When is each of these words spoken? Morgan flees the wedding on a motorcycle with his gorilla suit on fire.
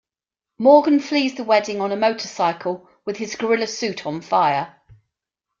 Morgan 0.57 0.99
flees 0.99 1.35
the 1.35 1.43
wedding 1.43 1.79
on 1.79 1.91
a 1.91 1.95
motorcycle 1.95 2.89
with 3.05 3.17
his 3.17 3.35
gorilla 3.35 3.67
suit 3.67 4.03
on 4.03 4.19
fire. 4.19 4.81